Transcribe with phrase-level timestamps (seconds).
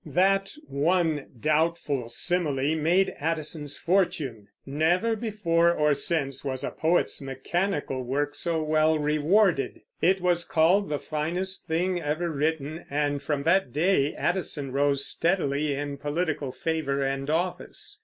[0.03, 4.47] That one doubtful simile made Addison's fortune.
[4.65, 9.81] Never before or since was a poet's mechanical work so well rewarded.
[10.01, 15.75] It was called the finest thing ever written, and from that day Addison rose steadily
[15.75, 17.99] in political favor and office.